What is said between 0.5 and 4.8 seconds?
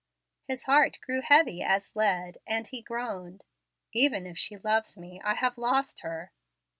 heart grew heavy as lead, and he groaned, "Even if she